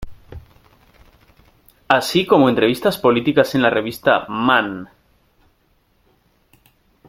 Así 1.87 2.25
como 2.25 2.49
entrevistas 2.49 2.97
políticas 2.97 3.53
en 3.53 3.61
la 3.61 3.69
revista 3.69 4.25
"Man". 4.29 4.89